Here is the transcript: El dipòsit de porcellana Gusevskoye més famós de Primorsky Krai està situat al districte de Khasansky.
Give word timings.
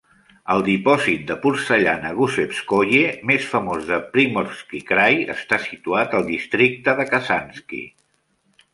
El 0.51 0.61
dipòsit 0.67 1.25
de 1.31 1.35
porcellana 1.43 2.13
Gusevskoye 2.21 3.11
més 3.33 3.47
famós 3.53 3.85
de 3.91 4.01
Primorsky 4.17 4.83
Krai 4.91 5.23
està 5.37 5.63
situat 5.71 6.21
al 6.21 6.29
districte 6.35 7.01
de 7.03 7.11
Khasansky. 7.15 7.89